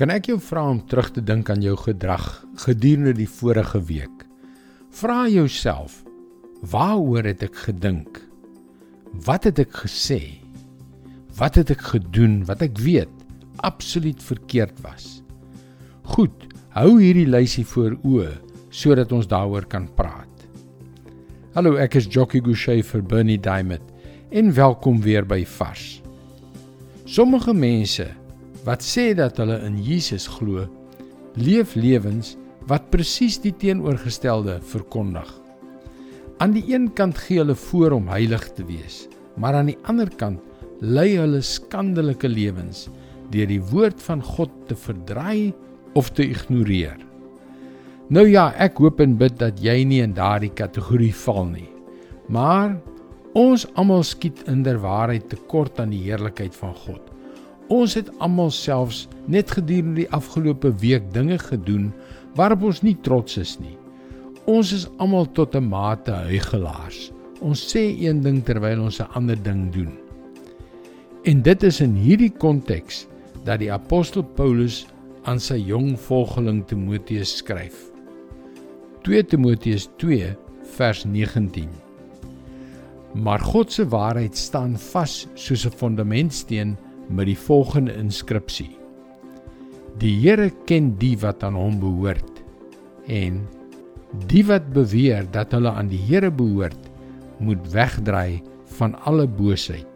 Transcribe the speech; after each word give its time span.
Kan 0.00 0.08
ek 0.08 0.30
jou 0.30 0.38
vra 0.40 0.62
om 0.64 0.78
terug 0.88 1.10
te 1.12 1.20
dink 1.20 1.50
aan 1.52 1.60
jou 1.60 1.74
gedrag 1.76 2.22
gedurende 2.62 3.12
die 3.18 3.28
vorige 3.28 3.82
week? 3.84 4.22
Vra 4.96 5.26
jouself: 5.28 5.98
Waaroor 6.72 7.26
het 7.28 7.42
ek 7.44 7.58
gedink? 7.66 8.22
Wat 9.26 9.44
het 9.44 9.60
ek 9.60 9.82
gesê? 9.82 10.40
Wat 11.36 11.58
het 11.60 11.74
ek 11.74 11.84
gedoen 11.90 12.38
wat 12.48 12.64
ek 12.64 12.80
weet 12.80 13.12
absoluut 13.60 14.22
verkeerd 14.24 14.80
was? 14.80 15.20
Goed, 16.16 16.48
hou 16.72 16.94
hierdie 16.96 17.28
lysie 17.28 17.66
voor 17.68 17.98
oë 18.00 18.32
sodat 18.72 19.12
ons 19.12 19.28
daaroor 19.28 19.68
kan 19.68 19.84
praat. 20.00 20.46
Hallo, 21.52 21.76
ek 21.76 21.98
is 22.00 22.08
Jockey 22.08 22.40
Gouchee 22.40 22.80
vir 22.80 23.04
Bernie 23.04 23.36
Diamond 23.36 23.84
en 24.32 24.48
welkom 24.56 25.04
weer 25.04 25.28
by 25.28 25.42
Vars. 25.58 26.00
Sommige 27.04 27.52
mense 27.52 28.08
wat 28.66 28.84
sê 28.84 29.10
dat 29.16 29.38
hulle 29.40 29.58
in 29.66 29.78
Jesus 29.80 30.28
glo, 30.28 30.66
leef 31.40 31.74
lewens 31.78 32.36
wat 32.68 32.90
presies 32.92 33.38
die 33.40 33.54
teenoorgestelde 33.56 34.58
verkondig. 34.72 35.28
Aan 36.40 36.54
die 36.56 36.64
een 36.72 36.88
kant 36.96 37.18
gee 37.26 37.40
hulle 37.40 37.56
voor 37.56 37.96
om 37.98 38.08
heilig 38.12 38.46
te 38.56 38.64
wees, 38.68 39.06
maar 39.36 39.56
aan 39.58 39.72
die 39.72 39.78
ander 39.88 40.10
kant 40.20 40.40
lei 40.80 41.18
hulle 41.18 41.42
skandelike 41.44 42.28
lewens 42.28 42.88
deur 43.30 43.46
die 43.46 43.60
woord 43.70 44.00
van 44.02 44.22
God 44.24 44.52
te 44.68 44.76
verdraai 44.76 45.52
of 45.94 46.10
te 46.16 46.24
ignoreer. 46.26 46.98
Nou 48.10 48.24
ja, 48.26 48.48
ek 48.58 48.80
hoop 48.82 48.98
en 49.04 49.14
bid 49.20 49.36
dat 49.38 49.60
jy 49.62 49.84
nie 49.86 50.00
in 50.02 50.16
daardie 50.16 50.50
kategorie 50.50 51.12
val 51.14 51.44
nie. 51.46 51.68
Maar 52.26 52.74
ons 53.38 53.68
almal 53.78 54.02
skiet 54.06 54.42
inderwaarheid 54.50 55.28
tekort 55.30 55.78
aan 55.78 55.92
die 55.94 56.02
heerlikheid 56.08 56.56
van 56.58 56.74
God. 56.74 57.04
Ons 57.70 57.94
het 57.94 58.08
almal 58.18 58.50
selfs 58.50 59.04
net 59.30 59.52
gedurende 59.54 60.02
die 60.02 60.10
afgelope 60.16 60.72
week 60.82 61.06
dinge 61.14 61.38
gedoen 61.38 61.92
waarop 62.34 62.64
ons 62.66 62.82
nie 62.82 62.96
trots 63.06 63.38
is 63.38 63.56
nie. 63.62 63.76
Ons 64.50 64.72
is 64.74 64.88
almal 64.98 65.28
tot 65.38 65.54
'n 65.54 65.68
mate 65.70 66.10
huigelaars. 66.10 67.12
Ons 67.40 67.62
sê 67.72 67.94
een 67.94 68.22
ding 68.22 68.42
terwyl 68.44 68.82
ons 68.82 69.00
'n 69.00 69.12
ander 69.14 69.42
ding 69.42 69.70
doen. 69.72 69.92
En 71.24 71.42
dit 71.42 71.62
is 71.62 71.80
in 71.80 71.94
hierdie 71.94 72.32
konteks 72.32 73.06
dat 73.44 73.58
die 73.60 73.72
apostel 73.72 74.22
Paulus 74.22 74.86
aan 75.24 75.40
sy 75.40 75.56
jong 75.56 75.98
volgeling 75.98 76.66
Timoteus 76.66 77.36
skryf. 77.36 77.90
2 79.02 79.24
Timoteus 79.24 79.88
2 79.96 80.36
vers 80.76 81.04
19. 81.04 81.68
Maar 83.14 83.40
God 83.40 83.72
se 83.72 83.88
waarheid 83.88 84.36
staan 84.36 84.78
vas 84.78 85.26
soos 85.34 85.66
'n 85.66 85.70
fundamentsteen 85.70 86.76
met 87.10 87.28
die 87.28 87.38
volgende 87.38 87.94
inskripsie: 87.98 88.70
Die 89.98 90.14
Here 90.22 90.50
ken 90.66 90.94
die 90.98 91.16
wat 91.20 91.44
aan 91.44 91.58
hom 91.58 91.80
behoort 91.82 92.42
en 93.10 93.42
die 94.30 94.42
wat 94.46 94.72
beweer 94.74 95.26
dat 95.30 95.52
hulle 95.52 95.70
aan 95.70 95.90
die 95.90 96.00
Here 96.08 96.30
behoort, 96.30 96.90
moet 97.38 97.62
wegdraai 97.72 98.42
van 98.78 98.94
alle 99.08 99.26
boosheid. 99.26 99.86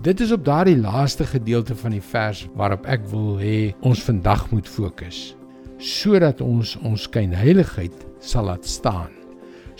Dit 0.00 0.20
is 0.20 0.32
op 0.32 0.44
daardie 0.44 0.78
laaste 0.78 1.26
gedeelte 1.28 1.74
van 1.76 1.92
die 1.92 2.04
vers 2.04 2.46
waarop 2.56 2.86
ek 2.88 3.02
wil 3.10 3.36
hê 3.40 3.74
ons 3.84 4.00
vandag 4.06 4.46
moet 4.52 4.68
fokus 4.68 5.34
sodat 5.80 6.42
ons 6.44 6.74
ons 6.84 7.06
skynheiligheid 7.08 8.04
sal 8.20 8.50
laat 8.50 8.66
staan 8.68 9.12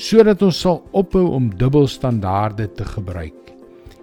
sodat 0.00 0.40
ons 0.42 0.56
sal 0.64 0.78
ophou 0.96 1.26
om 1.36 1.50
dubbelstandaarde 1.60 2.70
te 2.76 2.86
gebruik 2.88 3.52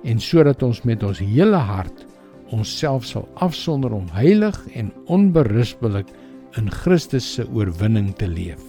en 0.04 0.20
sodat 0.22 0.64
ons 0.64 0.84
met 0.86 1.04
ons 1.04 1.20
hele 1.20 1.62
hart 1.70 2.06
onsself 2.54 3.06
sal 3.06 3.28
afsonder 3.44 3.94
om 3.96 4.08
heilig 4.16 4.58
en 4.76 4.92
onberispelik 5.12 6.10
in 6.58 6.72
Christus 6.72 7.28
se 7.34 7.46
oorwinning 7.54 8.14
te 8.16 8.28
leef. 8.28 8.62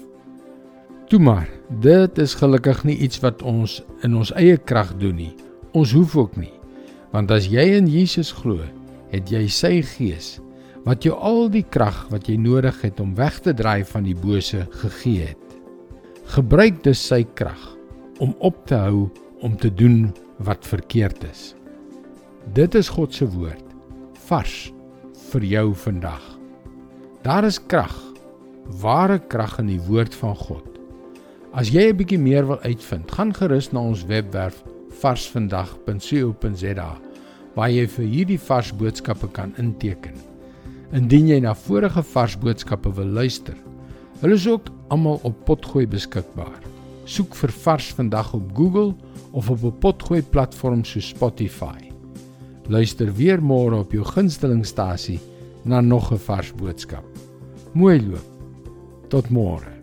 Toe 1.08 1.20
maar, 1.22 1.48
dit 1.80 2.18
is 2.20 2.34
gelukkig 2.36 2.82
nie 2.84 2.98
iets 3.06 3.20
wat 3.24 3.42
ons 3.42 3.78
in 4.04 4.16
ons 4.18 4.32
eie 4.36 4.58
krag 4.58 4.90
doen 5.00 5.16
nie. 5.16 5.32
Ons 5.72 5.94
hoef 5.96 6.16
ook 6.18 6.36
nie. 6.36 6.52
Want 7.14 7.32
as 7.32 7.48
jy 7.48 7.64
in 7.78 7.88
Jesus 7.88 8.32
glo, 8.36 8.60
het 9.12 9.32
jy 9.32 9.46
sy 9.48 9.78
gees 9.96 10.36
wat 10.84 11.04
jou 11.04 11.14
al 11.16 11.48
die 11.52 11.64
krag 11.64 12.06
wat 12.12 12.28
jy 12.30 12.36
nodig 12.40 12.76
het 12.84 13.00
om 13.02 13.14
weg 13.16 13.40
te 13.44 13.52
draai 13.56 13.84
van 13.88 14.06
die 14.06 14.16
bose 14.16 14.62
gegee 14.82 15.32
het. 15.32 15.56
Gebruik 16.32 16.82
dus 16.84 17.00
sy 17.02 17.22
krag 17.36 17.60
om 18.24 18.34
op 18.44 18.60
te 18.68 18.78
hou 18.78 19.08
om 19.44 19.56
te 19.56 19.70
doen 19.72 20.08
wat 20.38 20.66
verkeerd 20.66 21.24
is. 21.24 21.54
Dit 22.54 22.74
is 22.78 22.88
God 22.88 23.14
se 23.14 23.26
woord 23.28 23.64
vars 24.28 24.72
vir 25.30 25.44
jou 25.44 25.74
vandag. 25.74 26.38
Daar 27.24 27.44
is 27.48 27.58
krag, 27.66 27.94
ware 28.80 29.18
krag 29.18 29.58
in 29.62 29.66
die 29.72 29.80
woord 29.88 30.14
van 30.14 30.36
God. 30.36 30.78
As 31.52 31.70
jy 31.72 31.88
'n 31.90 31.96
bietjie 31.96 32.18
meer 32.18 32.46
wil 32.46 32.60
uitvind, 32.60 33.10
gaan 33.10 33.32
gerus 33.34 33.72
na 33.72 33.80
ons 33.80 34.04
webwerf 34.04 34.62
varsvandag.co.za 35.00 36.98
waar 37.54 37.70
jy 37.70 37.86
vir 37.86 38.04
hierdie 38.04 38.38
vars 38.38 38.72
boodskappe 38.72 39.28
kan 39.32 39.54
inteken. 39.58 40.14
Indien 40.92 41.28
jy 41.28 41.40
na 41.40 41.54
vorige 41.54 42.02
vars 42.02 42.36
boodskappe 42.38 42.92
wil 42.94 43.06
luister, 43.06 43.56
hulle 44.20 44.34
is 44.34 44.46
ook 44.46 44.68
almal 44.88 45.20
op 45.22 45.44
Potgooi 45.44 45.86
beskikbaar. 45.86 46.60
Soek 47.04 47.34
vir 47.34 47.50
Vars 47.50 47.94
vandag 47.94 48.34
op 48.34 48.56
Google 48.56 48.94
of 49.32 49.50
op 49.50 49.62
'n 49.62 49.78
Potgooi 49.78 50.22
platform 50.22 50.84
so 50.84 51.00
Spotify. 51.00 51.90
Luister 52.68 53.14
weer 53.14 53.42
môre 53.42 53.78
op 53.78 53.92
jou 53.92 54.04
gunstelingstasie 54.04 55.20
na 55.64 55.80
nog 55.80 56.12
'n 56.12 56.18
vars 56.18 56.52
boodskap. 56.52 57.04
Mooi 57.72 58.00
loop. 58.00 58.28
Tot 59.08 59.30
môre. 59.30 59.77